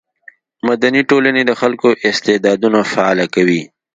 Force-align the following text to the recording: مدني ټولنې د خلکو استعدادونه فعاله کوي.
مدني 0.67 1.01
ټولنې 1.09 1.41
د 1.45 1.51
خلکو 1.61 1.87
استعدادونه 2.09 2.79
فعاله 2.91 3.25
کوي. 3.35 3.61